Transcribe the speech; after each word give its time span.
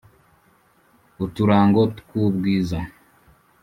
uturango 1.25 1.81
tw’ubwiza, 1.97 2.79